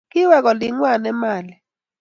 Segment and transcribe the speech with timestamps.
[0.11, 1.53] Kiwek olingwai Emali